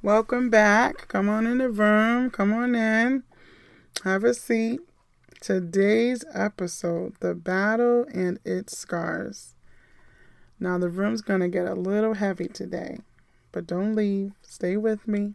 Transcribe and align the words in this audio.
Welcome 0.00 0.48
back. 0.48 1.08
Come 1.08 1.28
on 1.28 1.44
in 1.44 1.58
the 1.58 1.68
room. 1.68 2.30
Come 2.30 2.52
on 2.52 2.76
in. 2.76 3.24
Have 4.04 4.22
a 4.22 4.32
seat. 4.32 4.78
Today's 5.40 6.24
episode 6.32 7.14
The 7.18 7.34
Battle 7.34 8.06
and 8.14 8.38
Its 8.44 8.78
Scars. 8.78 9.56
Now, 10.60 10.78
the 10.78 10.88
room's 10.88 11.20
going 11.20 11.40
to 11.40 11.48
get 11.48 11.66
a 11.66 11.74
little 11.74 12.14
heavy 12.14 12.46
today, 12.46 12.98
but 13.50 13.66
don't 13.66 13.96
leave. 13.96 14.34
Stay 14.40 14.76
with 14.76 15.08
me. 15.08 15.34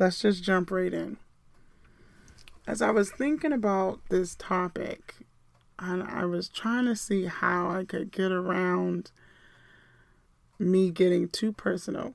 Let's 0.00 0.20
just 0.20 0.42
jump 0.42 0.72
right 0.72 0.92
in. 0.92 1.18
As 2.66 2.82
I 2.82 2.90
was 2.90 3.12
thinking 3.12 3.52
about 3.52 4.00
this 4.08 4.34
topic, 4.34 5.14
and 5.78 6.02
I 6.02 6.24
was 6.24 6.48
trying 6.48 6.86
to 6.86 6.96
see 6.96 7.26
how 7.26 7.70
I 7.70 7.84
could 7.84 8.10
get 8.10 8.32
around 8.32 9.12
me 10.58 10.90
getting 10.90 11.28
too 11.28 11.52
personal, 11.52 12.14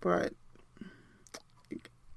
but 0.00 0.32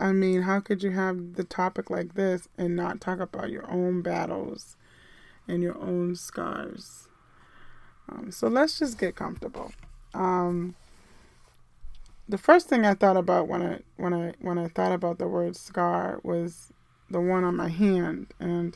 I 0.01 0.13
mean, 0.13 0.41
how 0.41 0.59
could 0.59 0.81
you 0.81 0.89
have 0.91 1.35
the 1.35 1.43
topic 1.43 1.91
like 1.91 2.15
this 2.15 2.47
and 2.57 2.75
not 2.75 2.99
talk 2.99 3.19
about 3.19 3.51
your 3.51 3.69
own 3.71 4.01
battles 4.01 4.75
and 5.47 5.61
your 5.61 5.77
own 5.77 6.15
scars? 6.15 7.07
Um, 8.09 8.31
so 8.31 8.47
let's 8.47 8.79
just 8.79 8.97
get 8.97 9.15
comfortable. 9.15 9.71
Um, 10.15 10.75
the 12.27 12.39
first 12.39 12.67
thing 12.67 12.83
I 12.83 12.95
thought 12.95 13.15
about 13.15 13.47
when 13.47 13.61
I 13.61 13.79
when 13.97 14.13
I 14.13 14.33
when 14.39 14.57
I 14.57 14.69
thought 14.69 14.91
about 14.91 15.19
the 15.19 15.27
word 15.27 15.55
scar 15.55 16.19
was 16.23 16.73
the 17.09 17.21
one 17.21 17.43
on 17.43 17.55
my 17.55 17.69
hand, 17.69 18.33
and 18.39 18.75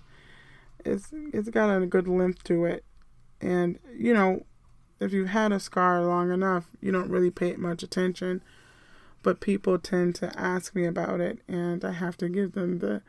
it's 0.86 1.10
it's 1.12 1.50
got 1.50 1.76
a 1.76 1.88
good 1.88 2.08
length 2.08 2.44
to 2.44 2.66
it, 2.66 2.86
and 3.42 3.80
you 3.98 4.14
know, 4.14 4.46
if 5.00 5.12
you've 5.12 5.30
had 5.30 5.52
a 5.52 5.60
scar 5.60 6.06
long 6.06 6.32
enough, 6.32 6.66
you 6.82 6.92
don't 6.92 7.10
really 7.10 7.32
pay 7.32 7.56
much 7.56 7.82
attention 7.82 8.44
but 9.26 9.40
people 9.40 9.80
tend 9.80 10.14
to 10.14 10.32
ask 10.40 10.76
me 10.76 10.86
about 10.86 11.20
it 11.20 11.40
and 11.48 11.84
I 11.84 11.94
have 11.94 12.16
to 12.18 12.30
give 12.30 12.52
them 12.52 12.78
the 12.78 13.02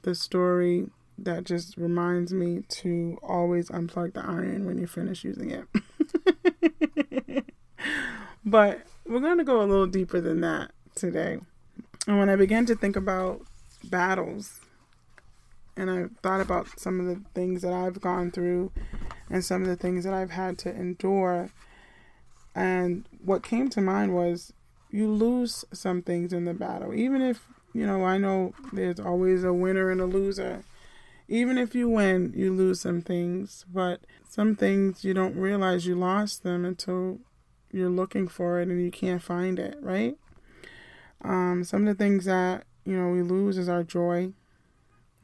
the 0.00 0.14
story 0.14 0.86
that 1.18 1.44
just 1.44 1.76
reminds 1.76 2.32
me 2.32 2.62
to 2.68 3.18
always 3.22 3.68
unplug 3.68 4.14
the 4.14 4.24
iron 4.24 4.64
when 4.64 4.78
you 4.78 4.86
finish 4.86 5.22
using 5.24 5.50
it. 5.50 7.44
but 8.46 8.80
we're 9.06 9.20
going 9.20 9.36
to 9.38 9.44
go 9.44 9.60
a 9.60 9.68
little 9.68 9.86
deeper 9.86 10.22
than 10.22 10.40
that 10.40 10.70
today. 10.94 11.38
And 12.08 12.18
when 12.18 12.30
I 12.30 12.36
began 12.36 12.64
to 12.66 12.74
think 12.74 12.96
about 12.96 13.42
battles 13.84 14.58
and 15.76 15.90
I 15.90 16.06
thought 16.22 16.40
about 16.40 16.80
some 16.80 16.98
of 16.98 17.04
the 17.06 17.20
things 17.34 17.60
that 17.60 17.74
I've 17.74 18.00
gone 18.00 18.30
through 18.30 18.72
and 19.28 19.44
some 19.44 19.60
of 19.60 19.68
the 19.68 19.76
things 19.76 20.04
that 20.04 20.14
I've 20.14 20.30
had 20.30 20.56
to 20.60 20.74
endure 20.74 21.50
and 22.54 23.04
what 23.22 23.42
came 23.42 23.68
to 23.70 23.82
mind 23.82 24.14
was 24.14 24.54
you 24.92 25.10
lose 25.10 25.64
some 25.72 26.02
things 26.02 26.32
in 26.32 26.44
the 26.44 26.52
battle. 26.52 26.94
Even 26.94 27.22
if, 27.22 27.48
you 27.72 27.86
know, 27.86 28.04
I 28.04 28.18
know 28.18 28.52
there's 28.72 29.00
always 29.00 29.42
a 29.42 29.52
winner 29.52 29.90
and 29.90 30.00
a 30.00 30.04
loser. 30.04 30.62
Even 31.28 31.56
if 31.56 31.74
you 31.74 31.88
win, 31.88 32.34
you 32.36 32.52
lose 32.52 32.82
some 32.82 33.00
things, 33.00 33.64
but 33.72 34.00
some 34.28 34.54
things 34.54 35.02
you 35.02 35.14
don't 35.14 35.34
realize 35.34 35.86
you 35.86 35.94
lost 35.94 36.42
them 36.42 36.66
until 36.66 37.20
you're 37.72 37.88
looking 37.88 38.28
for 38.28 38.60
it 38.60 38.68
and 38.68 38.82
you 38.82 38.90
can't 38.90 39.22
find 39.22 39.58
it, 39.58 39.78
right? 39.80 40.18
Um, 41.24 41.64
some 41.64 41.88
of 41.88 41.96
the 41.96 42.04
things 42.04 42.26
that, 42.26 42.64
you 42.84 42.94
know, 42.94 43.08
we 43.08 43.22
lose 43.22 43.56
is 43.56 43.70
our 43.70 43.82
joy. 43.82 44.32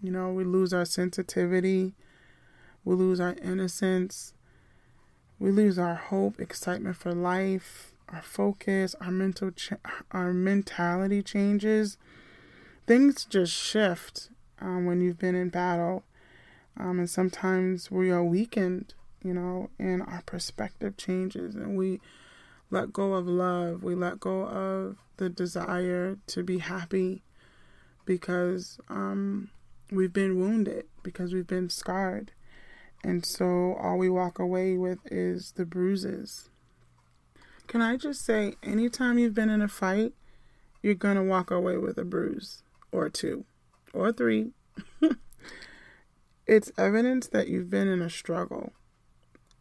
You 0.02 0.10
know, 0.10 0.32
we 0.32 0.44
lose 0.44 0.72
our 0.72 0.86
sensitivity. 0.86 1.92
We 2.84 2.94
lose 2.94 3.20
our 3.20 3.36
innocence. 3.42 4.32
We 5.38 5.50
lose 5.50 5.78
our 5.78 5.94
hope, 5.94 6.40
excitement 6.40 6.96
for 6.96 7.12
life 7.12 7.92
our 8.12 8.22
focus, 8.22 8.94
our 9.00 9.10
mental, 9.10 9.50
our 10.12 10.32
mentality 10.32 11.22
changes. 11.22 11.96
Things 12.86 13.24
just 13.24 13.52
shift 13.52 14.30
um, 14.60 14.86
when 14.86 15.00
you've 15.00 15.18
been 15.18 15.34
in 15.34 15.50
battle, 15.50 16.04
um, 16.76 16.98
and 16.98 17.10
sometimes 17.10 17.90
we 17.90 18.10
are 18.10 18.24
weakened, 18.24 18.94
you 19.22 19.34
know, 19.34 19.70
and 19.78 20.02
our 20.02 20.22
perspective 20.24 20.96
changes, 20.96 21.54
and 21.54 21.76
we 21.76 22.00
let 22.70 22.92
go 22.92 23.14
of 23.14 23.26
love. 23.26 23.82
We 23.82 23.94
let 23.94 24.20
go 24.20 24.44
of 24.44 24.96
the 25.16 25.28
desire 25.28 26.18
to 26.28 26.42
be 26.42 26.58
happy 26.58 27.22
because 28.04 28.78
um, 28.88 29.50
we've 29.90 30.12
been 30.12 30.38
wounded, 30.38 30.86
because 31.02 31.32
we've 31.32 31.46
been 31.46 31.68
scarred. 31.70 32.32
And 33.04 33.24
so 33.24 33.74
all 33.74 33.98
we 33.98 34.08
walk 34.08 34.38
away 34.38 34.76
with 34.76 34.98
is 35.10 35.52
the 35.52 35.64
bruises 35.64 36.50
can 37.68 37.82
I 37.82 37.96
just 37.96 38.24
say, 38.24 38.54
anytime 38.62 39.18
you've 39.18 39.34
been 39.34 39.50
in 39.50 39.60
a 39.60 39.68
fight, 39.68 40.14
you're 40.82 40.94
going 40.94 41.16
to 41.16 41.22
walk 41.22 41.50
away 41.50 41.76
with 41.76 41.98
a 41.98 42.04
bruise 42.04 42.62
or 42.90 43.10
two 43.10 43.44
or 43.92 44.10
three. 44.10 44.52
it's 46.46 46.72
evidence 46.78 47.28
that 47.28 47.48
you've 47.48 47.68
been 47.68 47.86
in 47.86 48.00
a 48.00 48.08
struggle. 48.08 48.72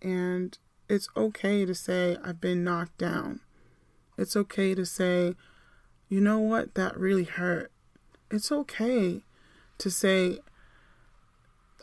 And 0.02 0.58
it's 0.88 1.10
okay 1.18 1.66
to 1.66 1.76
say, 1.76 2.18
I've 2.24 2.40
been 2.40 2.64
knocked 2.64 2.98
down. 2.98 3.42
It's 4.18 4.38
okay 4.38 4.74
to 4.74 4.86
say, 4.86 5.36
you 6.08 6.22
know 6.22 6.40
what, 6.40 6.76
that 6.76 6.98
really 6.98 7.26
hurt. 7.26 7.72
It's 8.32 8.52
okay 8.54 9.22
to 9.80 9.92
say, 9.92 10.40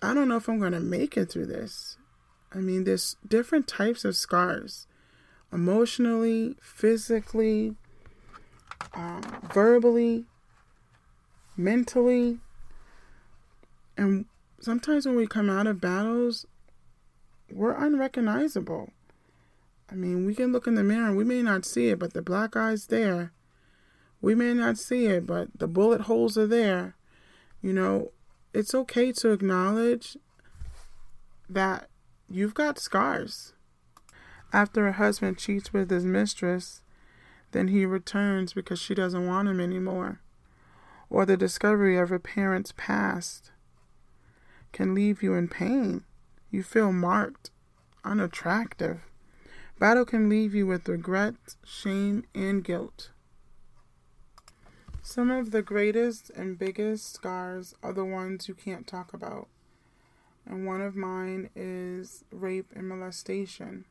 I 0.03 0.15
don't 0.15 0.29
know 0.29 0.37
if 0.37 0.49
I'm 0.49 0.59
going 0.59 0.73
to 0.73 0.81
make 0.81 1.19
it 1.19 1.31
through 1.31 1.47
this. 1.47 1.99
I 2.51 2.59
mean, 2.59 2.85
there's 2.85 3.17
different 3.29 3.69
types 3.69 4.07
of 4.07 4.17
scars 4.17 4.87
emotionally, 5.55 6.57
physically, 6.61 7.77
um, 8.93 9.23
verbally, 9.55 10.25
mentally. 11.57 12.41
And 13.97 14.27
sometimes 14.61 15.07
when 15.07 15.15
we 15.15 15.27
come 15.29 15.49
out 15.49 15.69
of 15.69 15.81
battles, 15.81 16.45
we're 17.51 17.73
unrecognizable. 17.73 18.91
I 19.91 19.95
mean, 19.95 20.27
we 20.27 20.35
can 20.35 20.53
look 20.53 20.67
in 20.67 20.75
the 20.75 20.83
mirror 20.83 21.07
and 21.07 21.17
we 21.17 21.25
may 21.25 21.43
not 21.43 21.65
see 21.65 21.89
it, 21.89 21.99
but 22.01 22.15
the 22.15 22.23
black 22.23 22.57
eye's 22.57 22.87
there. 22.87 23.33
We 24.21 24.35
may 24.35 24.55
not 24.55 24.79
see 24.79 25.07
it, 25.07 25.27
but 25.27 25.49
the 25.57 25.69
bullet 25.69 26.03
holes 26.03 26.37
are 26.37 26.47
there. 26.47 26.97
You 27.63 27.73
know, 27.73 28.11
it's 28.53 28.75
okay 28.75 29.13
to 29.13 29.31
acknowledge 29.31 30.17
that 31.49 31.89
you've 32.29 32.55
got 32.55 32.79
scars. 32.79 33.54
After 34.55 34.87
a 34.87 34.93
husband 34.93 35.37
cheats 35.37 35.73
with 35.73 35.91
his 35.91 36.05
mistress, 36.05 36.81
then 37.51 37.67
he 37.67 37.85
returns 37.85 38.53
because 38.53 38.79
she 38.79 38.95
doesn't 38.95 39.27
want 39.27 39.49
him 39.49 39.59
anymore. 39.59 40.21
Or 41.11 41.27
the 41.27 41.37
discovery 41.37 41.97
of 41.97 42.13
a 42.13 42.21
parent's 42.21 42.73
past 42.77 43.51
can 44.71 44.95
leave 44.95 45.25
you 45.25 45.35
in 45.35 45.49
pain. 45.49 46.05
You 46.53 46.63
feel 46.63 46.93
marked, 46.93 47.51
unattractive. 48.05 49.01
Battle 49.81 50.05
can 50.05 50.29
leave 50.29 50.55
you 50.55 50.69
with 50.69 50.89
regret, 50.89 51.35
shame, 51.65 52.25
and 52.33 52.63
guilt. 52.63 53.11
Some 55.03 55.33
of 55.33 55.51
the 55.51 55.63
greatest 55.63 56.31
and 56.31 56.57
biggest 56.57 57.13
scars 57.13 57.75
are 57.83 57.93
the 57.93 58.05
ones 58.05 58.47
you 58.47 58.55
can't 58.55 58.87
talk 58.87 59.13
about. 59.13 59.49
And 60.47 60.65
one 60.65 60.81
of 60.81 60.95
mine 60.95 61.51
is 61.57 62.23
rape 62.31 62.71
and 62.77 62.89
molestation. 62.89 63.87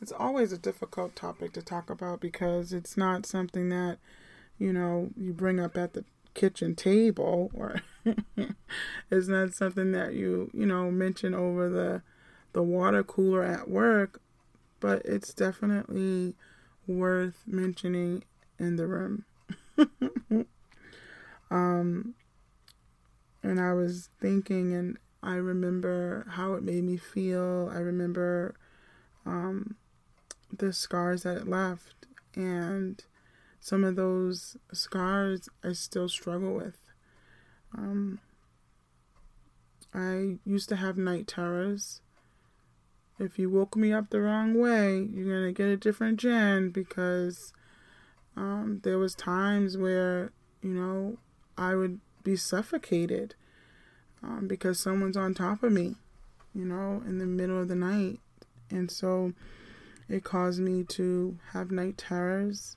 It's 0.00 0.12
always 0.12 0.52
a 0.52 0.58
difficult 0.58 1.16
topic 1.16 1.52
to 1.54 1.62
talk 1.62 1.90
about 1.90 2.20
because 2.20 2.72
it's 2.72 2.96
not 2.96 3.26
something 3.26 3.68
that, 3.70 3.98
you 4.58 4.72
know, 4.72 5.10
you 5.16 5.32
bring 5.32 5.58
up 5.60 5.76
at 5.76 5.94
the 5.94 6.04
kitchen 6.34 6.74
table 6.74 7.50
or 7.54 7.82
it's 9.10 9.28
not 9.28 9.54
something 9.54 9.92
that 9.92 10.14
you, 10.14 10.50
you 10.54 10.66
know, 10.66 10.90
mention 10.90 11.34
over 11.34 11.68
the 11.68 12.02
the 12.52 12.62
water 12.62 13.02
cooler 13.02 13.42
at 13.42 13.68
work, 13.68 14.20
but 14.80 15.02
it's 15.04 15.34
definitely 15.34 16.34
worth 16.86 17.42
mentioning 17.46 18.24
in 18.58 18.76
the 18.76 18.86
room. 18.86 19.24
um 21.50 22.14
and 23.42 23.60
I 23.60 23.72
was 23.72 24.08
thinking 24.20 24.74
and 24.74 24.98
I 25.22 25.34
remember 25.34 26.26
how 26.30 26.54
it 26.54 26.62
made 26.62 26.84
me 26.84 26.96
feel. 26.96 27.70
I 27.72 27.78
remember 27.78 28.54
um 29.24 29.76
the 30.58 30.72
scars 30.72 31.22
that 31.22 31.36
it 31.36 31.48
left. 31.48 32.06
And 32.34 33.02
some 33.60 33.84
of 33.84 33.96
those 33.96 34.56
scars 34.72 35.48
I 35.64 35.72
still 35.72 36.08
struggle 36.08 36.54
with. 36.54 36.78
Um, 37.76 38.20
I 39.92 40.38
used 40.44 40.68
to 40.68 40.76
have 40.76 40.98
night 40.98 41.26
terrors. 41.26 42.00
If 43.18 43.38
you 43.38 43.48
woke 43.48 43.76
me 43.76 43.92
up 43.92 44.10
the 44.10 44.20
wrong 44.20 44.54
way, 44.54 45.08
you're 45.10 45.40
gonna 45.40 45.52
get 45.52 45.68
a 45.68 45.76
different 45.76 46.20
gen 46.20 46.68
because 46.70 47.52
um, 48.36 48.80
there 48.84 48.98
was 48.98 49.14
times 49.14 49.78
where 49.78 50.32
you 50.62 50.74
know 50.74 51.16
I 51.56 51.74
would 51.74 52.00
be 52.22 52.36
suffocated 52.36 53.34
um, 54.22 54.46
because 54.46 54.78
someone's 54.78 55.16
on 55.16 55.32
top 55.32 55.62
of 55.62 55.72
me, 55.72 55.96
you 56.54 56.66
know, 56.66 57.02
in 57.06 57.18
the 57.18 57.26
middle 57.26 57.60
of 57.60 57.68
the 57.68 57.74
night, 57.74 58.20
and 58.70 58.90
so 58.90 59.32
it 60.08 60.24
caused 60.24 60.60
me 60.60 60.84
to 60.84 61.38
have 61.52 61.70
night 61.70 61.98
terrors. 61.98 62.76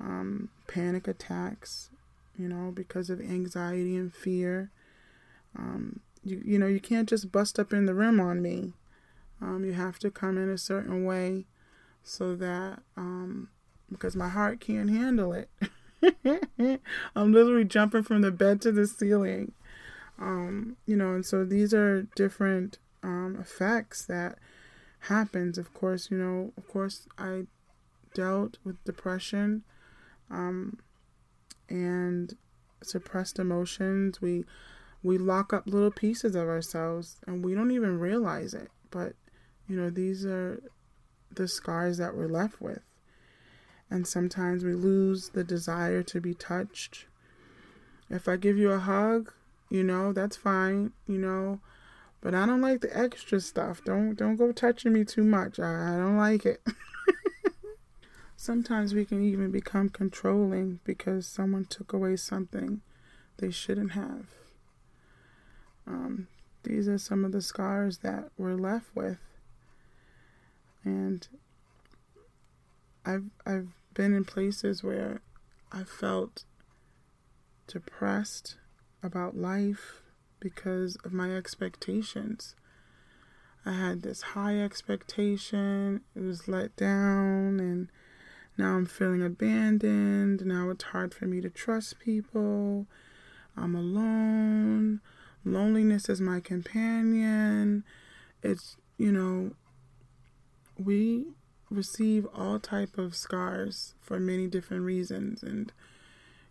um, 0.00 0.48
panic 0.66 1.08
attacks, 1.08 1.90
you 2.36 2.48
know, 2.48 2.70
because 2.70 3.10
of 3.10 3.20
anxiety 3.20 3.96
and 3.96 4.12
fear. 4.14 4.70
Um, 5.56 6.00
you, 6.24 6.42
you 6.44 6.58
know, 6.58 6.66
you 6.66 6.80
can't 6.80 7.08
just 7.08 7.32
bust 7.32 7.58
up 7.58 7.72
in 7.72 7.86
the 7.86 7.94
room 7.94 8.20
on 8.20 8.42
me. 8.42 8.74
Um, 9.40 9.64
you 9.64 9.72
have 9.72 9.98
to 10.00 10.10
come 10.10 10.36
in 10.38 10.48
a 10.48 10.58
certain 10.58 11.04
way 11.04 11.46
so 12.02 12.34
that, 12.36 12.80
um, 12.96 13.48
because 13.90 14.16
my 14.16 14.28
heart 14.28 14.60
can't 14.60 14.90
handle 14.90 15.32
it. 15.32 15.50
I'm 17.16 17.32
literally 17.32 17.64
jumping 17.64 18.02
from 18.02 18.22
the 18.22 18.30
bed 18.30 18.60
to 18.62 18.72
the 18.72 18.86
ceiling. 18.86 19.52
Um, 20.20 20.76
you 20.86 20.96
know, 20.96 21.14
and 21.14 21.24
so 21.26 21.44
these 21.44 21.72
are 21.74 22.02
different 22.16 22.78
um, 23.02 23.36
effects 23.40 24.04
that 24.06 24.38
happens. 25.00 25.58
Of 25.58 25.72
course, 25.74 26.10
you 26.10 26.18
know, 26.18 26.52
of 26.56 26.68
course, 26.68 27.06
I 27.18 27.46
dealt 28.14 28.58
with 28.64 28.82
depression 28.84 29.62
um, 30.30 30.78
and 31.68 32.36
suppressed 32.82 33.38
emotions. 33.38 34.20
We 34.20 34.44
we 35.02 35.16
lock 35.16 35.52
up 35.52 35.66
little 35.66 35.92
pieces 35.92 36.34
of 36.34 36.48
ourselves 36.48 37.18
and 37.26 37.44
we 37.44 37.54
don't 37.54 37.70
even 37.70 37.98
realize 37.98 38.54
it. 38.54 38.70
But 38.90 39.14
you 39.68 39.76
know, 39.76 39.90
these 39.90 40.24
are 40.26 40.60
the 41.30 41.46
scars 41.46 41.98
that 41.98 42.16
we're 42.16 42.28
left 42.28 42.60
with. 42.60 42.80
And 43.90 44.06
sometimes 44.06 44.64
we 44.64 44.74
lose 44.74 45.30
the 45.30 45.44
desire 45.44 46.02
to 46.02 46.20
be 46.20 46.34
touched. 46.34 47.06
If 48.10 48.28
I 48.28 48.36
give 48.36 48.56
you 48.56 48.72
a 48.72 48.78
hug, 48.78 49.32
you 49.70 49.82
know, 49.82 50.12
that's 50.12 50.36
fine, 50.36 50.92
you 51.06 51.18
know, 51.18 51.60
but 52.20 52.34
I 52.34 52.46
don't 52.46 52.60
like 52.60 52.80
the 52.80 52.96
extra 52.96 53.40
stuff. 53.40 53.82
Don't 53.84 54.14
don't 54.14 54.36
go 54.36 54.52
touching 54.52 54.92
me 54.92 55.04
too 55.04 55.24
much. 55.24 55.58
I, 55.58 55.94
I 55.94 55.96
don't 55.96 56.16
like 56.16 56.44
it. 56.44 56.62
Sometimes 58.36 58.94
we 58.94 59.04
can 59.04 59.22
even 59.22 59.50
become 59.50 59.88
controlling 59.88 60.80
because 60.84 61.26
someone 61.26 61.64
took 61.64 61.92
away 61.92 62.16
something 62.16 62.80
they 63.38 63.50
shouldn't 63.50 63.92
have. 63.92 64.26
Um, 65.86 66.28
these 66.62 66.86
are 66.88 66.98
some 66.98 67.24
of 67.24 67.32
the 67.32 67.42
scars 67.42 67.98
that 67.98 68.30
we're 68.36 68.54
left 68.54 68.94
with. 68.94 69.18
And 70.84 71.26
I've 73.04 73.24
I've 73.46 73.68
been 73.94 74.14
in 74.14 74.24
places 74.24 74.82
where 74.82 75.20
I 75.72 75.82
felt 75.82 76.44
depressed 77.66 78.56
about 79.02 79.36
life 79.36 80.02
because 80.40 80.96
of 81.04 81.12
my 81.12 81.36
expectations. 81.36 82.54
I 83.66 83.72
had 83.72 84.02
this 84.02 84.22
high 84.22 84.58
expectation, 84.58 86.02
it 86.14 86.22
was 86.22 86.48
let 86.48 86.74
down, 86.76 87.60
and 87.60 87.88
now 88.56 88.76
I'm 88.76 88.86
feeling 88.86 89.22
abandoned. 89.22 90.44
Now 90.44 90.70
it's 90.70 90.84
hard 90.84 91.14
for 91.14 91.26
me 91.26 91.40
to 91.40 91.50
trust 91.50 91.98
people. 91.98 92.86
I'm 93.56 93.74
alone. 93.74 95.00
Loneliness 95.44 96.08
is 96.08 96.20
my 96.20 96.40
companion. 96.40 97.84
It's, 98.42 98.76
you 98.96 99.12
know, 99.12 99.52
we 100.78 101.26
receive 101.70 102.26
all 102.34 102.58
type 102.58 102.96
of 102.96 103.14
scars 103.14 103.94
for 104.00 104.18
many 104.18 104.46
different 104.46 104.84
reasons 104.84 105.42
and 105.42 105.72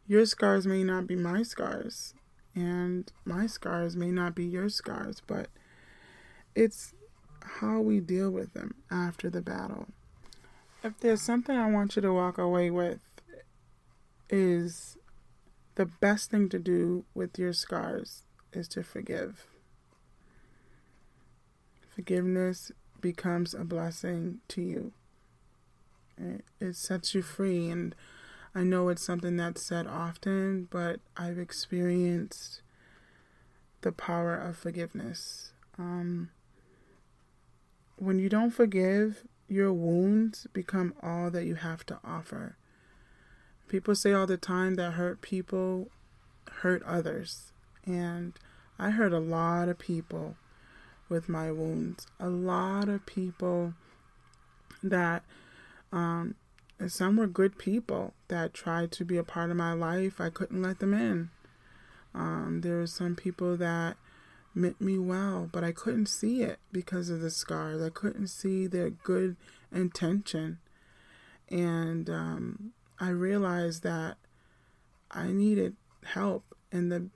your 0.08 0.26
scars 0.26 0.68
may 0.68 0.84
not 0.84 1.08
be 1.08 1.16
my 1.16 1.42
scars 1.42 2.14
and 2.58 3.12
my 3.24 3.46
scars 3.46 3.96
may 3.96 4.10
not 4.10 4.34
be 4.34 4.44
your 4.44 4.68
scars, 4.68 5.22
but 5.28 5.48
it's 6.56 6.96
how 7.42 7.80
we 7.80 8.00
deal 8.00 8.32
with 8.32 8.54
them 8.54 8.74
after 8.90 9.30
the 9.30 9.42
battle. 9.42 9.86
If 10.84 11.00
there's 11.00 11.22
something 11.22 11.56
I 11.56 11.70
want 11.70 11.96
you 11.96 12.02
to 12.02 12.12
walk 12.12 12.40
away 12.40 12.72
with, 12.72 13.00
is 14.30 14.98
the 15.76 15.86
best 15.86 16.32
thing 16.32 16.50
to 16.50 16.58
do 16.58 17.06
with 17.14 17.38
your 17.38 17.54
scars 17.54 18.24
is 18.52 18.68
to 18.70 18.82
forgive. 18.82 19.46
Forgiveness 21.94 22.72
becomes 23.00 23.54
a 23.54 23.64
blessing 23.64 24.40
to 24.48 24.62
you. 24.62 24.92
It, 26.18 26.44
it 26.60 26.76
sets 26.76 27.14
you 27.14 27.22
free 27.22 27.70
and 27.70 27.94
I 28.58 28.64
know 28.64 28.90
it's 28.90 29.04
something 29.04 29.38
that's 29.38 29.62
said 29.62 29.86
often, 29.86 30.68
but 30.72 31.00
I've 31.16 31.38
experienced 31.38 32.64
the 33.82 33.92
power 33.92 34.34
of 34.34 34.58
forgiveness. 34.58 35.52
Um, 35.78 36.32
when 37.98 38.18
you 38.18 38.30
don't 38.30 38.50
forgive, 38.50 39.28
your 39.48 39.72
wounds 39.72 40.48
become 40.54 40.96
all 41.04 41.30
that 41.30 41.46
you 41.46 41.54
have 41.54 41.86
to 41.86 42.00
offer. 42.04 42.58
People 43.68 43.94
say 43.94 44.12
all 44.12 44.26
the 44.26 44.38
time 44.38 44.74
that 44.74 44.94
hurt 44.94 45.22
people 45.22 45.90
hurt 46.62 46.82
others. 46.82 47.52
And 47.86 48.34
I 48.80 48.90
hurt 48.90 49.14
a 49.14 49.20
lot 49.20 49.70
of 49.70 49.78
people 49.78 50.36
with 51.10 51.30
my 51.30 51.52
wounds. 51.52 52.08
A 52.20 52.30
lot 52.30 52.90
of 52.90 53.06
people 53.06 53.76
that 54.82 55.22
um, 55.92 56.34
some 56.88 57.18
were 57.18 57.28
good 57.28 57.58
people 57.58 58.14
that 58.28 58.54
tried 58.54 58.92
to 58.94 59.06
be 59.06 59.18
a 59.18 59.24
part 59.24 59.50
of 59.50 59.58
my 59.58 59.74
life. 59.74 60.22
I 60.22 60.30
couldn't 60.30 60.62
let 60.62 60.80
them 60.80 60.94
in. 60.94 61.30
Um, 62.14 62.62
there 62.62 62.78
were 62.78 62.88
some 62.88 63.16
people 63.16 63.58
that 63.58 63.98
meant 64.54 64.82
me 64.82 64.98
well, 64.98 65.50
but 65.52 65.64
I 65.64 65.72
couldn't 65.72 66.08
see 66.08 66.42
it 66.42 66.60
because 66.72 67.10
of 67.10 67.22
the 67.22 67.30
scars. 67.32 67.82
I 67.82 67.90
couldn't 67.90 68.28
see 68.28 68.68
their 68.68 68.90
good 68.90 69.36
intention. 69.72 70.60
And 71.50 72.10
um, 72.10 72.72
I 73.00 73.10
realized 73.10 73.84
that 73.84 74.18
I 75.12 75.28
needed 75.28 75.76
help, 76.04 76.44
and 76.72 76.92
the 76.92 77.10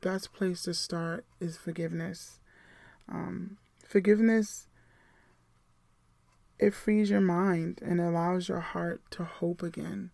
best 0.00 0.32
place 0.32 0.62
to 0.62 0.74
start 0.74 1.24
is 1.40 1.56
forgiveness. 1.56 2.38
Um, 3.08 3.58
forgiveness 3.86 4.66
it 6.58 6.74
frees 6.74 7.10
your 7.10 7.20
mind 7.20 7.80
and 7.84 8.00
allows 8.00 8.48
your 8.48 8.60
heart 8.60 9.02
to 9.10 9.24
hope 9.24 9.62
again. 9.62 10.10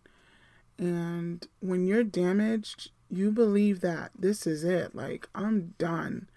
And 0.78 1.46
when 1.60 1.86
you're 1.86 2.04
damaged, 2.04 2.90
you 3.10 3.30
believe 3.30 3.80
that 3.80 4.12
this 4.18 4.46
is 4.46 4.64
it. 4.64 4.94
Like, 4.94 5.28
I'm 5.34 5.74
done. 5.78 6.28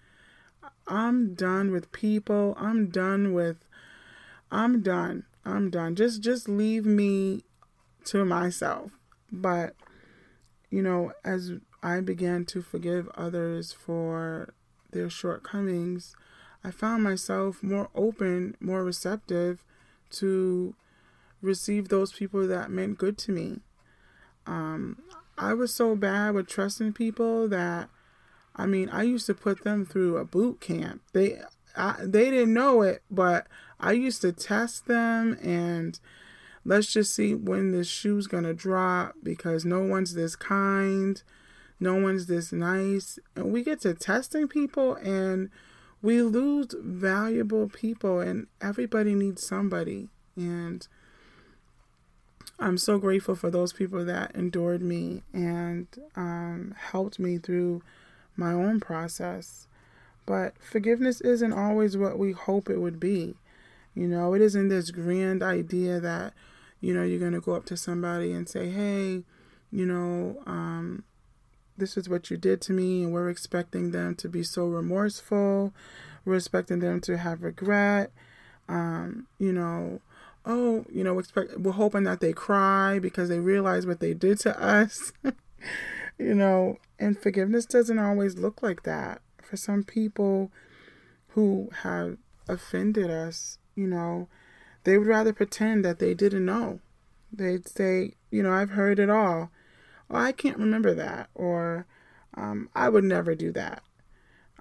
I'm 0.86 1.34
done 1.34 1.70
with 1.70 1.92
people. 1.92 2.54
I'm 2.58 2.88
done 2.88 3.32
with 3.32 3.64
I'm 4.50 4.82
done. 4.82 5.24
I'm 5.44 5.70
done. 5.70 5.96
Just 5.96 6.20
just 6.20 6.48
leave 6.48 6.86
me 6.86 7.42
to 8.04 8.24
myself. 8.24 8.92
But 9.32 9.74
you 10.70 10.82
know, 10.82 11.12
as 11.24 11.52
I 11.82 12.00
began 12.00 12.44
to 12.46 12.62
forgive 12.62 13.08
others 13.16 13.72
for 13.72 14.54
their 14.90 15.10
shortcomings, 15.10 16.14
I 16.62 16.70
found 16.70 17.02
myself 17.02 17.62
more 17.62 17.88
open, 17.94 18.56
more 18.60 18.84
receptive 18.84 19.64
to 20.14 20.74
receive 21.42 21.88
those 21.88 22.12
people 22.12 22.46
that 22.46 22.70
meant 22.70 22.98
good 22.98 23.18
to 23.18 23.32
me. 23.32 23.60
Um, 24.46 24.98
I 25.36 25.54
was 25.54 25.74
so 25.74 25.96
bad 25.96 26.34
with 26.34 26.48
trusting 26.48 26.92
people 26.92 27.48
that, 27.48 27.88
I 28.56 28.66
mean, 28.66 28.88
I 28.88 29.02
used 29.02 29.26
to 29.26 29.34
put 29.34 29.64
them 29.64 29.84
through 29.84 30.16
a 30.16 30.24
boot 30.24 30.60
camp. 30.60 31.02
They, 31.12 31.40
I, 31.76 31.96
they 32.00 32.30
didn't 32.30 32.54
know 32.54 32.82
it, 32.82 33.02
but 33.10 33.46
I 33.80 33.92
used 33.92 34.22
to 34.22 34.32
test 34.32 34.86
them 34.86 35.38
and 35.42 35.98
let's 36.64 36.92
just 36.92 37.14
see 37.14 37.34
when 37.34 37.72
this 37.72 37.88
shoe's 37.88 38.26
gonna 38.26 38.54
drop 38.54 39.14
because 39.22 39.64
no 39.64 39.80
one's 39.80 40.14
this 40.14 40.36
kind, 40.36 41.22
no 41.80 41.96
one's 41.96 42.26
this 42.26 42.52
nice, 42.52 43.18
and 43.36 43.52
we 43.52 43.62
get 43.62 43.80
to 43.80 43.94
testing 43.94 44.48
people 44.48 44.94
and 44.96 45.50
we 46.04 46.20
lose 46.20 46.74
valuable 46.78 47.66
people, 47.66 48.20
and 48.20 48.46
everybody 48.60 49.14
needs 49.14 49.44
somebody. 49.44 50.08
And 50.36 50.86
I'm 52.58 52.76
so 52.76 52.98
grateful 52.98 53.34
for 53.34 53.50
those 53.50 53.72
people 53.72 54.04
that 54.04 54.36
endured 54.36 54.82
me 54.82 55.22
and 55.32 55.86
um, 56.14 56.74
helped 56.78 57.18
me 57.18 57.38
through 57.38 57.82
my 58.36 58.52
own 58.52 58.80
process. 58.80 59.66
But 60.26 60.52
forgiveness 60.58 61.22
isn't 61.22 61.54
always 61.54 61.96
what 61.96 62.18
we 62.18 62.32
hope 62.32 62.68
it 62.68 62.82
would 62.82 63.00
be. 63.00 63.36
You 63.94 64.06
know, 64.06 64.34
it 64.34 64.42
isn't 64.42 64.68
this 64.68 64.90
grand 64.90 65.42
idea 65.42 66.00
that, 66.00 66.34
you 66.82 66.92
know, 66.92 67.02
you're 67.02 67.18
going 67.18 67.32
to 67.32 67.40
go 67.40 67.54
up 67.54 67.64
to 67.66 67.78
somebody 67.78 68.30
and 68.32 68.46
say, 68.46 68.68
hey, 68.68 69.22
you 69.72 69.86
know, 69.86 70.42
um, 70.44 71.04
this 71.76 71.96
is 71.96 72.08
what 72.08 72.30
you 72.30 72.36
did 72.36 72.60
to 72.62 72.72
me, 72.72 73.02
and 73.02 73.12
we're 73.12 73.30
expecting 73.30 73.90
them 73.90 74.14
to 74.16 74.28
be 74.28 74.42
so 74.42 74.66
remorseful. 74.66 75.72
We're 76.24 76.36
expecting 76.36 76.78
them 76.78 77.00
to 77.02 77.18
have 77.18 77.42
regret. 77.42 78.12
Um, 78.68 79.26
you 79.38 79.52
know, 79.52 80.00
oh, 80.46 80.84
you 80.90 81.04
know, 81.04 81.18
expect 81.18 81.58
we're 81.58 81.72
hoping 81.72 82.04
that 82.04 82.20
they 82.20 82.32
cry 82.32 82.98
because 82.98 83.28
they 83.28 83.40
realize 83.40 83.86
what 83.86 84.00
they 84.00 84.14
did 84.14 84.38
to 84.40 84.60
us. 84.62 85.12
you 86.18 86.34
know, 86.34 86.78
and 86.98 87.18
forgiveness 87.18 87.66
doesn't 87.66 87.98
always 87.98 88.38
look 88.38 88.62
like 88.62 88.84
that. 88.84 89.20
For 89.42 89.56
some 89.56 89.84
people 89.84 90.50
who 91.28 91.70
have 91.82 92.16
offended 92.48 93.10
us, 93.10 93.58
you 93.74 93.86
know, 93.86 94.28
they 94.84 94.96
would 94.98 95.06
rather 95.06 95.32
pretend 95.32 95.84
that 95.84 95.98
they 95.98 96.14
didn't 96.14 96.44
know. 96.44 96.80
They'd 97.32 97.66
say, 97.66 98.12
you 98.30 98.42
know, 98.42 98.52
I've 98.52 98.70
heard 98.70 98.98
it 98.98 99.10
all. 99.10 99.50
Or 100.14 100.20
I 100.20 100.32
can't 100.32 100.58
remember 100.58 100.94
that. 100.94 101.28
Or 101.34 101.86
um, 102.34 102.68
I 102.74 102.88
would 102.88 103.02
never 103.02 103.34
do 103.34 103.50
that. 103.52 103.82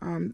Um, 0.02 0.34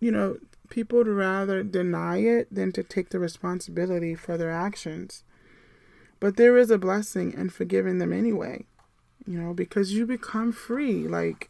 you 0.00 0.10
know, 0.10 0.38
people 0.68 0.98
would 0.98 1.06
rather 1.06 1.62
deny 1.62 2.18
it 2.18 2.52
than 2.52 2.72
to 2.72 2.82
take 2.82 3.10
the 3.10 3.20
responsibility 3.20 4.16
for 4.16 4.36
their 4.36 4.50
actions. 4.50 5.22
But 6.18 6.36
there 6.36 6.56
is 6.56 6.72
a 6.72 6.78
blessing 6.78 7.32
in 7.32 7.50
forgiving 7.50 7.98
them 7.98 8.12
anyway, 8.12 8.64
you 9.24 9.40
know, 9.40 9.54
because 9.54 9.92
you 9.92 10.04
become 10.04 10.50
free. 10.50 11.06
Like, 11.06 11.48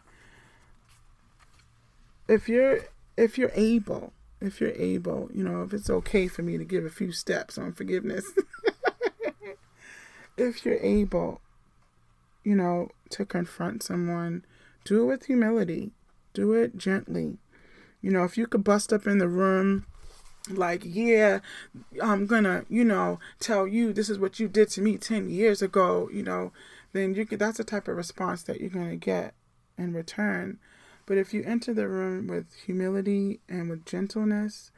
if 2.28 2.50
you're 2.50 2.80
if 3.16 3.38
you're 3.38 3.52
able 3.54 4.12
if 4.40 4.61
you're 4.61 4.73
able 4.73 5.30
you 5.32 5.42
know 5.42 5.62
if 5.62 5.73
it's 5.73 5.88
okay 5.88 6.28
for 6.28 6.42
me 6.42 6.58
to 6.58 6.64
give 6.64 6.85
a 6.85 6.90
few 6.90 7.12
steps 7.12 7.56
on 7.56 7.73
forgiveness 7.73 8.25
if 10.37 10.64
you're 10.64 10.80
able 10.80 11.40
you 12.46 12.54
know 12.54 12.88
to 13.10 13.24
confront 13.24 13.82
someone 13.82 14.44
do 14.84 15.02
it 15.02 15.06
with 15.06 15.26
humility. 15.26 15.90
Do 16.32 16.52
it 16.52 16.76
gently. 16.76 17.38
You 18.00 18.10
know 18.12 18.24
if 18.24 18.38
you 18.38 18.46
could 18.46 18.62
bust 18.62 18.92
up 18.92 19.06
in 19.06 19.18
the 19.18 19.28
room 19.28 19.86
like 20.48 20.82
yeah 20.84 21.40
i'm 22.00 22.24
gonna 22.24 22.64
you 22.68 22.84
know 22.84 23.18
tell 23.40 23.66
you 23.66 23.92
this 23.92 24.08
is 24.08 24.16
what 24.16 24.38
you 24.38 24.46
did 24.46 24.68
to 24.68 24.80
me 24.80 24.96
10 24.96 25.28
years 25.28 25.60
ago 25.60 26.08
you 26.12 26.22
know 26.22 26.52
then 26.92 27.16
you 27.16 27.26
could 27.26 27.40
that's 27.40 27.58
the 27.58 27.64
type 27.64 27.88
of 27.88 27.96
response 27.96 28.44
that 28.44 28.60
you're 28.60 28.70
gonna 28.70 28.94
get 28.94 29.34
in 29.78 29.92
return. 29.92 30.58
But 31.04 31.18
if 31.18 31.32
you 31.32 31.42
enter 31.44 31.72
the 31.72 31.88
room 31.88 32.26
with 32.26 32.52
humility 32.66 33.40
and 33.48 33.70
with 33.70 33.86
gentleness 33.86 34.70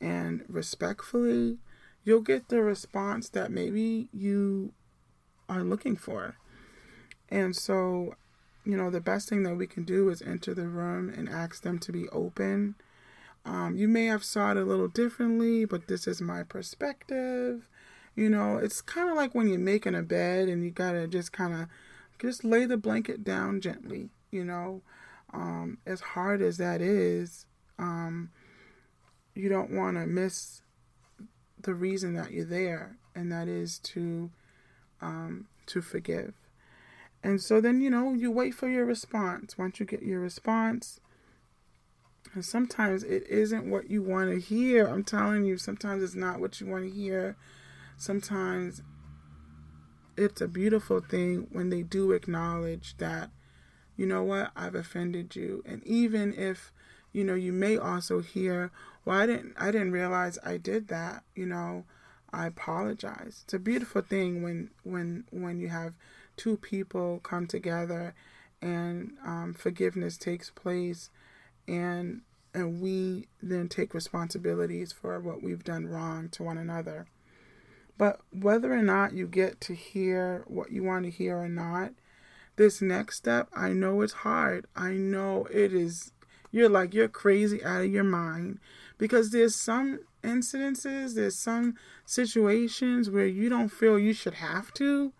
and 0.00 0.44
respectfully, 0.48 1.58
you'll 2.04 2.20
get 2.20 2.48
the 2.48 2.62
response 2.62 3.28
that 3.30 3.50
maybe 3.50 4.08
you 4.12 4.72
are 5.48 5.62
looking 5.62 5.96
for. 5.96 6.36
And 7.30 7.54
so, 7.56 8.14
you 8.64 8.76
know, 8.76 8.90
the 8.90 9.00
best 9.00 9.28
thing 9.28 9.42
that 9.44 9.56
we 9.56 9.66
can 9.66 9.84
do 9.84 10.08
is 10.08 10.22
enter 10.22 10.54
the 10.54 10.68
room 10.68 11.08
and 11.08 11.28
ask 11.28 11.62
them 11.62 11.78
to 11.80 11.92
be 11.92 12.08
open. 12.10 12.76
Um, 13.44 13.76
you 13.76 13.88
may 13.88 14.06
have 14.06 14.24
saw 14.24 14.52
it 14.52 14.56
a 14.56 14.64
little 14.64 14.88
differently, 14.88 15.64
but 15.64 15.86
this 15.86 16.06
is 16.06 16.20
my 16.20 16.42
perspective. 16.42 17.68
You 18.16 18.30
know, 18.30 18.58
it's 18.58 18.80
kind 18.80 19.10
of 19.10 19.16
like 19.16 19.34
when 19.34 19.48
you're 19.48 19.58
making 19.58 19.94
a 19.94 20.02
bed 20.02 20.48
and 20.48 20.64
you 20.64 20.70
gotta 20.70 21.06
just 21.06 21.32
kind 21.32 21.52
of 21.52 21.68
just 22.18 22.44
lay 22.44 22.64
the 22.64 22.76
blanket 22.76 23.24
down 23.24 23.60
gently. 23.60 24.10
You 24.30 24.44
know, 24.44 24.82
um, 25.32 25.78
as 25.84 26.00
hard 26.00 26.40
as 26.40 26.56
that 26.58 26.80
is, 26.80 27.46
um, 27.78 28.30
you 29.34 29.48
don't 29.48 29.70
want 29.70 29.96
to 29.96 30.06
miss 30.06 30.62
the 31.60 31.74
reason 31.74 32.14
that 32.14 32.30
you're 32.30 32.44
there, 32.44 32.96
and 33.14 33.32
that 33.32 33.48
is 33.48 33.78
to 33.80 34.30
um, 35.00 35.46
to 35.66 35.82
forgive. 35.82 36.34
And 37.24 37.40
so 37.40 37.60
then 37.60 37.80
you 37.80 37.90
know 37.90 38.12
you 38.12 38.30
wait 38.30 38.54
for 38.54 38.68
your 38.68 38.84
response. 38.84 39.58
Once 39.58 39.80
you 39.80 39.86
get 39.86 40.02
your 40.02 40.20
response, 40.20 41.00
and 42.34 42.44
sometimes 42.44 43.02
it 43.02 43.26
isn't 43.28 43.68
what 43.68 43.90
you 43.90 44.02
want 44.02 44.30
to 44.30 44.40
hear. 44.40 44.86
I'm 44.86 45.02
telling 45.02 45.44
you, 45.44 45.56
sometimes 45.56 46.04
it's 46.04 46.14
not 46.14 46.38
what 46.38 46.60
you 46.60 46.68
want 46.68 46.84
to 46.84 46.90
hear. 46.90 47.36
Sometimes 47.96 48.82
it's 50.16 50.40
a 50.40 50.48
beautiful 50.48 51.00
thing 51.00 51.48
when 51.50 51.70
they 51.70 51.82
do 51.82 52.12
acknowledge 52.12 52.96
that 52.98 53.30
you 53.96 54.06
know 54.06 54.22
what, 54.22 54.50
I've 54.56 54.74
offended 54.74 55.36
you. 55.36 55.62
And 55.66 55.84
even 55.86 56.34
if, 56.34 56.72
you 57.12 57.24
know, 57.24 57.34
you 57.34 57.52
may 57.52 57.76
also 57.76 58.20
hear, 58.20 58.70
well, 59.04 59.18
I 59.18 59.26
didn't, 59.26 59.54
I 59.58 59.70
didn't 59.70 59.92
realize 59.92 60.38
I 60.44 60.56
did 60.56 60.88
that, 60.88 61.22
you 61.34 61.46
know, 61.46 61.84
I 62.32 62.46
apologize. 62.46 63.42
It's 63.44 63.54
a 63.54 63.58
beautiful 63.58 64.02
thing 64.02 64.42
when, 64.42 64.70
when, 64.82 65.24
when 65.30 65.60
you 65.60 65.68
have 65.68 65.94
two 66.36 66.56
people 66.56 67.20
come 67.22 67.46
together 67.46 68.14
and 68.60 69.12
um, 69.24 69.54
forgiveness 69.54 70.16
takes 70.16 70.50
place 70.50 71.10
and, 71.68 72.22
and 72.52 72.80
we 72.80 73.28
then 73.42 73.68
take 73.68 73.94
responsibilities 73.94 74.92
for 74.92 75.20
what 75.20 75.42
we've 75.42 75.64
done 75.64 75.86
wrong 75.86 76.28
to 76.30 76.42
one 76.42 76.58
another. 76.58 77.06
But 77.96 78.20
whether 78.32 78.72
or 78.72 78.82
not 78.82 79.12
you 79.12 79.26
get 79.26 79.60
to 79.62 79.74
hear 79.74 80.44
what 80.46 80.72
you 80.72 80.82
want 80.82 81.04
to 81.04 81.10
hear 81.10 81.38
or 81.38 81.48
not, 81.48 81.92
this 82.56 82.80
next 82.80 83.16
step, 83.16 83.48
I 83.54 83.70
know 83.70 84.00
it's 84.00 84.12
hard. 84.12 84.66
I 84.74 84.92
know 84.92 85.46
it 85.52 85.72
is. 85.72 86.12
You're 86.50 86.68
like, 86.68 86.94
you're 86.94 87.08
crazy 87.08 87.64
out 87.64 87.82
of 87.82 87.92
your 87.92 88.04
mind 88.04 88.60
because 88.96 89.30
there's 89.30 89.56
some 89.56 90.00
incidences, 90.22 91.14
there's 91.14 91.38
some 91.38 91.74
situations 92.06 93.10
where 93.10 93.26
you 93.26 93.48
don't 93.48 93.68
feel 93.68 93.98
you 93.98 94.12
should 94.12 94.34
have 94.34 94.72
to. 94.74 95.12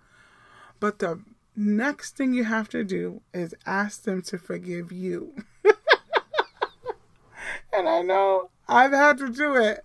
But 0.81 0.99
the 0.99 1.23
next 1.57 2.17
thing 2.17 2.35
you 2.35 2.45
have 2.45 2.69
to 2.71 2.85
do 2.85 3.23
is 3.33 3.55
ask 3.67 4.03
them 4.03 4.23
to 4.23 4.39
forgive 4.39 4.93
you. 4.93 5.35
and 7.73 7.89
I 7.89 8.03
know 8.03 8.51
I've 8.69 8.93
had 8.93 9.19
to 9.19 9.29
do 9.29 9.57
it. 9.57 9.85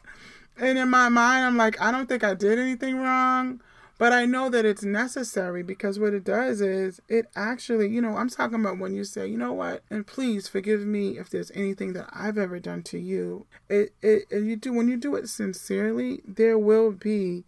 And 0.57 0.77
in 0.77 0.89
my 0.89 1.09
mind, 1.09 1.45
I'm 1.45 1.57
like, 1.57 1.79
I 1.81 1.91
don't 1.91 2.07
think 2.07 2.23
I 2.23 2.33
did 2.33 2.59
anything 2.59 2.97
wrong. 2.97 3.61
But 3.99 4.13
I 4.13 4.25
know 4.25 4.47
that 4.49 4.63
it's 4.63 4.81
necessary 4.81 5.61
because 5.61 5.99
what 5.99 6.13
it 6.13 6.23
does 6.23 6.61
is 6.61 7.01
it 7.09 7.25
actually, 7.35 7.89
you 7.89 7.99
know, 7.99 8.15
I'm 8.15 8.29
talking 8.29 8.61
about 8.61 8.79
when 8.79 8.95
you 8.95 9.03
say, 9.03 9.27
you 9.27 9.37
know 9.37 9.51
what, 9.51 9.83
and 9.89 10.07
please 10.07 10.47
forgive 10.47 10.85
me 10.85 11.17
if 11.17 11.29
there's 11.29 11.51
anything 11.51 11.91
that 11.93 12.09
I've 12.13 12.37
ever 12.37 12.61
done 12.61 12.81
to 12.83 12.97
you. 12.97 13.45
It, 13.67 13.93
it, 14.01 14.23
it 14.29 14.43
you 14.43 14.55
do 14.55 14.71
when 14.71 14.87
you 14.87 14.95
do 14.95 15.15
it 15.15 15.27
sincerely, 15.27 16.21
there 16.25 16.57
will 16.57 16.91
be 16.91 17.43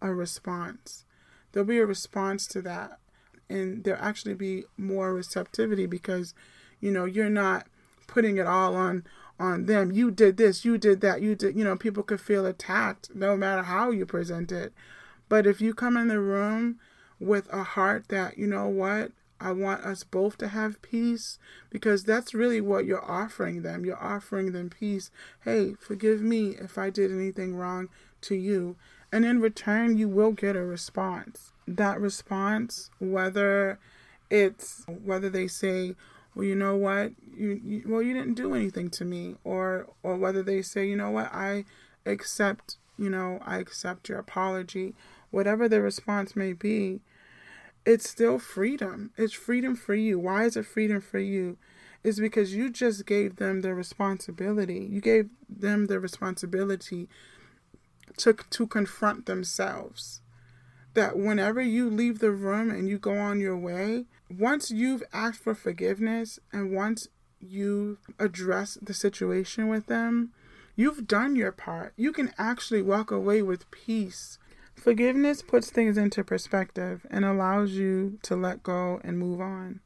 a 0.00 0.12
response. 0.12 1.04
There'll 1.52 1.66
be 1.66 1.78
a 1.78 1.86
response 1.86 2.46
to 2.48 2.62
that, 2.62 2.98
and 3.48 3.84
there'll 3.84 4.02
actually 4.02 4.34
be 4.34 4.64
more 4.76 5.12
receptivity 5.14 5.86
because, 5.86 6.34
you 6.80 6.90
know, 6.90 7.04
you're 7.04 7.30
not 7.30 7.66
putting 8.06 8.38
it 8.38 8.46
all 8.46 8.74
on 8.74 9.04
on 9.38 9.66
them. 9.66 9.90
You 9.90 10.10
did 10.10 10.36
this, 10.36 10.64
you 10.64 10.78
did 10.78 11.00
that, 11.00 11.20
you 11.20 11.34
did. 11.34 11.56
You 11.56 11.64
know, 11.64 11.76
people 11.76 12.02
could 12.02 12.20
feel 12.20 12.46
attacked 12.46 13.14
no 13.14 13.36
matter 13.36 13.62
how 13.62 13.90
you 13.90 14.06
present 14.06 14.52
it 14.52 14.72
but 15.32 15.46
if 15.46 15.62
you 15.62 15.72
come 15.72 15.96
in 15.96 16.08
the 16.08 16.20
room 16.20 16.78
with 17.18 17.50
a 17.50 17.62
heart 17.62 18.08
that, 18.08 18.36
you 18.36 18.46
know 18.46 18.66
what, 18.66 19.12
I 19.40 19.52
want 19.52 19.82
us 19.82 20.04
both 20.04 20.36
to 20.38 20.48
have 20.48 20.82
peace 20.82 21.38
because 21.70 22.04
that's 22.04 22.34
really 22.34 22.60
what 22.60 22.84
you're 22.84 23.10
offering 23.10 23.62
them. 23.62 23.86
You're 23.86 23.96
offering 23.96 24.52
them 24.52 24.68
peace. 24.68 25.10
Hey, 25.40 25.72
forgive 25.80 26.20
me 26.20 26.48
if 26.60 26.76
I 26.76 26.90
did 26.90 27.10
anything 27.10 27.56
wrong 27.56 27.88
to 28.20 28.34
you. 28.34 28.76
And 29.12 29.26
in 29.26 29.40
return, 29.42 29.98
you 29.98 30.08
will 30.08 30.32
get 30.32 30.56
a 30.56 30.64
response. 30.64 31.52
That 31.68 32.00
response, 32.00 32.90
whether 32.98 33.78
it's 34.30 34.84
whether 35.04 35.28
they 35.28 35.46
say, 35.46 35.94
well, 36.34 36.46
you 36.46 36.54
know 36.54 36.74
what, 36.74 37.12
you, 37.36 37.60
you 37.62 37.82
well, 37.86 38.02
you 38.02 38.14
didn't 38.14 38.34
do 38.34 38.54
anything 38.54 38.88
to 38.90 39.04
me, 39.04 39.36
or 39.44 39.86
or 40.02 40.16
whether 40.16 40.42
they 40.42 40.62
say, 40.62 40.86
you 40.88 40.96
know 40.96 41.10
what, 41.10 41.32
I 41.32 41.66
accept, 42.06 42.78
you 42.98 43.10
know, 43.10 43.38
I 43.44 43.58
accept 43.58 44.08
your 44.08 44.18
apology, 44.18 44.94
whatever 45.30 45.68
the 45.68 45.82
response 45.82 46.34
may 46.34 46.54
be, 46.54 47.00
it's 47.84 48.08
still 48.08 48.38
freedom. 48.38 49.10
It's 49.16 49.34
freedom 49.34 49.76
for 49.76 49.94
you. 49.94 50.18
Why 50.18 50.44
is 50.44 50.56
it 50.56 50.66
freedom 50.66 51.00
for 51.00 51.18
you? 51.18 51.58
Is 52.02 52.18
because 52.18 52.54
you 52.54 52.70
just 52.70 53.06
gave 53.06 53.36
them 53.36 53.60
the 53.60 53.74
responsibility. 53.74 54.88
You 54.90 55.00
gave 55.00 55.28
them 55.48 55.86
the 55.86 56.00
responsibility 56.00 57.08
to 58.18 58.34
to 58.34 58.66
confront 58.66 59.26
themselves. 59.26 60.20
That 60.94 61.18
whenever 61.18 61.62
you 61.62 61.88
leave 61.88 62.18
the 62.18 62.32
room 62.32 62.70
and 62.70 62.88
you 62.88 62.98
go 62.98 63.16
on 63.16 63.40
your 63.40 63.56
way, 63.56 64.06
once 64.30 64.70
you've 64.70 65.02
asked 65.12 65.40
for 65.40 65.54
forgiveness 65.54 66.38
and 66.52 66.74
once 66.74 67.08
you 67.40 67.98
address 68.18 68.76
the 68.80 68.94
situation 68.94 69.68
with 69.68 69.86
them, 69.86 70.32
you've 70.76 71.06
done 71.06 71.34
your 71.34 71.52
part. 71.52 71.94
You 71.96 72.12
can 72.12 72.32
actually 72.36 72.82
walk 72.82 73.10
away 73.10 73.40
with 73.40 73.70
peace 73.70 74.38
Forgiveness 74.74 75.42
puts 75.42 75.70
things 75.70 75.96
into 75.96 76.24
perspective 76.24 77.06
and 77.10 77.24
allows 77.24 77.72
you 77.72 78.18
to 78.22 78.34
let 78.34 78.62
go 78.62 79.00
and 79.04 79.18
move 79.18 79.40
on. 79.40 79.80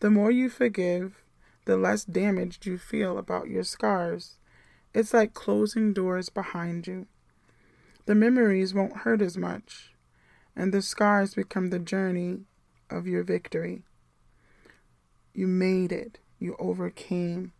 The 0.00 0.10
more 0.10 0.30
you 0.30 0.48
forgive, 0.48 1.22
the 1.66 1.76
less 1.76 2.04
damaged 2.04 2.66
you 2.66 2.76
feel 2.76 3.16
about 3.16 3.48
your 3.48 3.62
scars. 3.62 4.38
It's 4.92 5.14
like 5.14 5.34
closing 5.34 5.92
doors 5.92 6.30
behind 6.30 6.86
you. 6.86 7.06
The 8.06 8.14
memories 8.14 8.74
won't 8.74 8.98
hurt 8.98 9.22
as 9.22 9.36
much, 9.36 9.94
and 10.54 10.72
the 10.72 10.82
scars 10.82 11.34
become 11.34 11.70
the 11.70 11.78
journey 11.78 12.40
of 12.90 13.06
your 13.06 13.22
victory. 13.22 13.82
You 15.32 15.46
made 15.46 15.90
it, 15.90 16.18
you 16.38 16.54
overcame. 16.58 17.52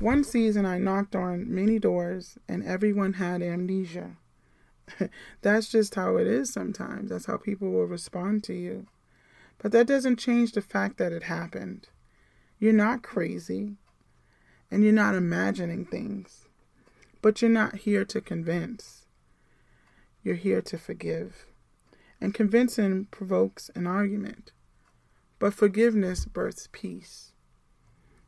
One 0.00 0.24
season, 0.24 0.66
I 0.66 0.78
knocked 0.78 1.16
on 1.16 1.54
many 1.54 1.78
doors, 1.78 2.38
and 2.48 2.64
everyone 2.64 3.14
had 3.14 3.42
amnesia. 3.42 4.16
That's 5.42 5.68
just 5.68 5.94
how 5.94 6.16
it 6.16 6.26
is 6.26 6.52
sometimes. 6.52 7.10
That's 7.10 7.26
how 7.26 7.36
people 7.36 7.70
will 7.70 7.86
respond 7.86 8.44
to 8.44 8.54
you. 8.54 8.86
But 9.58 9.72
that 9.72 9.86
doesn't 9.86 10.18
change 10.18 10.52
the 10.52 10.60
fact 10.60 10.98
that 10.98 11.12
it 11.12 11.24
happened. 11.24 11.88
You're 12.58 12.72
not 12.72 13.02
crazy 13.02 13.76
and 14.70 14.82
you're 14.82 14.92
not 14.92 15.14
imagining 15.14 15.84
things. 15.84 16.46
But 17.22 17.40
you're 17.40 17.50
not 17.50 17.76
here 17.76 18.04
to 18.04 18.20
convince. 18.20 19.05
You're 20.26 20.34
here 20.34 20.60
to 20.60 20.76
forgive. 20.76 21.46
and 22.20 22.34
convincing 22.34 23.04
provokes 23.12 23.70
an 23.76 23.86
argument. 23.86 24.50
But 25.38 25.54
forgiveness 25.54 26.24
births 26.24 26.68
peace. 26.72 27.30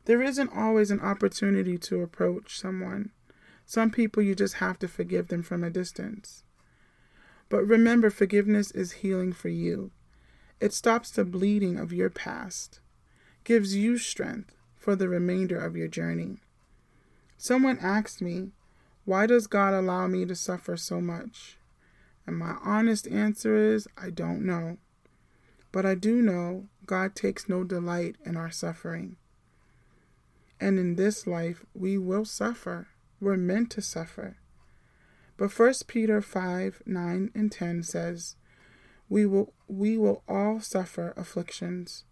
There 0.05 0.21
isn't 0.21 0.55
always 0.55 0.91
an 0.91 1.01
opportunity 1.01 1.77
to 1.79 2.01
approach 2.01 2.57
someone. 2.57 3.11
Some 3.65 3.91
people 3.91 4.23
you 4.23 4.33
just 4.33 4.53
have 4.63 4.79
to 4.79 4.87
forgive 4.87 5.27
them 5.27 5.43
from 5.43 5.61
a 5.61 5.69
distance. 5.69 6.45
But 7.49 7.67
remember, 7.67 8.09
forgiveness 8.09 8.71
is 8.71 9.03
healing 9.03 9.33
for 9.33 9.49
you. 9.49 9.91
It 10.61 10.71
stops 10.71 11.11
the 11.11 11.25
bleeding 11.25 11.77
of 11.77 11.91
your 11.91 12.09
past, 12.09 12.79
gives 13.43 13.75
you 13.75 13.97
strength 13.97 14.55
for 14.77 14.95
the 14.95 15.09
remainder 15.09 15.59
of 15.59 15.75
your 15.75 15.89
journey. 15.89 16.37
Someone 17.37 17.77
asked 17.81 18.21
me, 18.21 18.51
Why 19.03 19.25
does 19.25 19.47
God 19.47 19.73
allow 19.73 20.07
me 20.07 20.23
to 20.23 20.33
suffer 20.33 20.77
so 20.77 21.01
much? 21.01 21.58
And 22.29 22.37
my 22.37 22.57
honest 22.63 23.07
answer 23.07 23.55
is, 23.55 23.87
I 23.97 24.11
don't 24.11 24.45
know. 24.45 24.77
But 25.71 25.83
I 25.83 25.95
do 25.95 26.21
know 26.21 26.67
God 26.85 27.15
takes 27.15 27.49
no 27.49 27.63
delight 27.63 28.17
in 28.23 28.37
our 28.37 28.51
suffering. 28.51 29.15
And 30.59 30.77
in 30.77 30.95
this 30.95 31.25
life, 31.25 31.65
we 31.73 31.97
will 31.97 32.25
suffer. 32.25 32.89
We're 33.19 33.35
meant 33.35 33.71
to 33.71 33.81
suffer. 33.81 34.37
But 35.37 35.57
1 35.57 35.73
Peter 35.87 36.21
5 36.21 36.83
9 36.85 37.31
and 37.33 37.51
10 37.51 37.81
says, 37.81 38.35
we 39.09 39.25
will, 39.25 39.51
we 39.67 39.97
will 39.97 40.21
all 40.27 40.59
suffer 40.59 41.15
afflictions. 41.17 42.03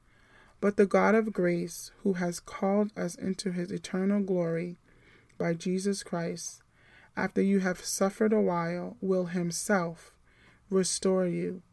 But 0.60 0.78
the 0.78 0.88
God 0.88 1.14
of 1.14 1.32
grace, 1.32 1.92
who 2.02 2.14
has 2.14 2.40
called 2.40 2.90
us 2.98 3.14
into 3.14 3.52
his 3.52 3.72
eternal 3.72 4.22
glory 4.22 4.80
by 5.38 5.54
Jesus 5.54 6.02
Christ, 6.02 6.64
after 7.18 7.42
you 7.42 7.60
have 7.60 7.84
suffered 7.84 8.32
a 8.32 8.40
while, 8.40 8.96
will 9.02 9.26
himself 9.26 10.14
restore 10.70 11.26
you 11.26 11.64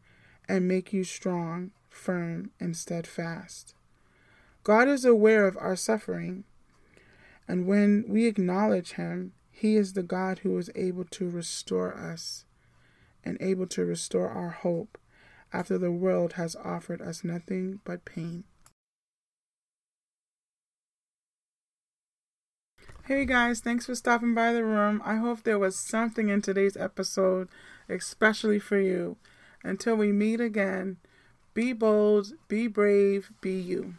and 0.48 0.66
make 0.66 0.92
you 0.92 1.04
strong, 1.04 1.70
firm, 1.90 2.50
and 2.58 2.74
steadfast. 2.76 3.74
God 4.64 4.88
is 4.88 5.04
aware 5.04 5.46
of 5.46 5.58
our 5.58 5.76
suffering, 5.76 6.44
and 7.46 7.66
when 7.66 8.04
we 8.08 8.26
acknowledge 8.26 8.92
him, 8.92 9.32
he 9.50 9.76
is 9.76 9.92
the 9.92 10.02
God 10.02 10.40
who 10.40 10.56
is 10.56 10.70
able 10.74 11.04
to 11.04 11.28
restore 11.28 11.94
us 11.94 12.46
and 13.22 13.36
able 13.40 13.66
to 13.68 13.84
restore 13.84 14.30
our 14.30 14.50
hope 14.50 14.98
after 15.52 15.76
the 15.76 15.92
world 15.92 16.32
has 16.32 16.56
offered 16.56 17.02
us 17.02 17.22
nothing 17.22 17.80
but 17.84 18.04
pain. 18.06 18.44
Hey 23.06 23.26
guys, 23.26 23.60
thanks 23.60 23.84
for 23.84 23.94
stopping 23.94 24.34
by 24.34 24.54
the 24.54 24.64
room. 24.64 25.02
I 25.04 25.16
hope 25.16 25.42
there 25.42 25.58
was 25.58 25.76
something 25.76 26.30
in 26.30 26.40
today's 26.40 26.74
episode, 26.74 27.50
especially 27.86 28.58
for 28.58 28.80
you. 28.80 29.18
Until 29.62 29.96
we 29.96 30.10
meet 30.10 30.40
again, 30.40 30.96
be 31.52 31.74
bold, 31.74 32.32
be 32.48 32.66
brave, 32.66 33.30
be 33.42 33.60
you. 33.60 33.96